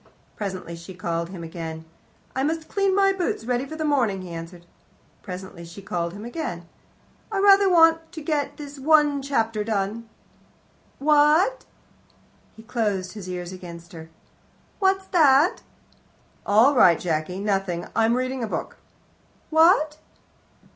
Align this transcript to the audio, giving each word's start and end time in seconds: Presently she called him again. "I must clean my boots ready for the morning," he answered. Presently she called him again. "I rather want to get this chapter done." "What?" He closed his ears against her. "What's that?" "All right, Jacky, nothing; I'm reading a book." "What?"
Presently 0.35 0.75
she 0.75 0.95
called 0.95 1.29
him 1.29 1.43
again. 1.43 1.85
"I 2.35 2.41
must 2.41 2.67
clean 2.67 2.95
my 2.95 3.13
boots 3.13 3.45
ready 3.45 3.65
for 3.67 3.75
the 3.75 3.85
morning," 3.85 4.23
he 4.23 4.31
answered. 4.31 4.65
Presently 5.21 5.63
she 5.63 5.83
called 5.83 6.13
him 6.13 6.25
again. 6.25 6.67
"I 7.31 7.37
rather 7.37 7.69
want 7.71 8.11
to 8.13 8.19
get 8.23 8.57
this 8.57 8.79
chapter 9.21 9.63
done." 9.63 10.09
"What?" 10.97 11.65
He 12.55 12.63
closed 12.63 13.11
his 13.11 13.29
ears 13.29 13.51
against 13.53 13.93
her. 13.93 14.09
"What's 14.79 15.05
that?" 15.09 15.57
"All 16.47 16.73
right, 16.73 16.99
Jacky, 16.99 17.39
nothing; 17.39 17.85
I'm 17.95 18.15
reading 18.17 18.43
a 18.43 18.47
book." 18.47 18.77
"What?" 19.51 19.99